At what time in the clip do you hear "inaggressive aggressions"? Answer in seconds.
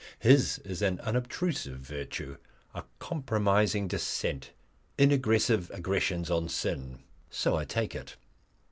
4.97-6.31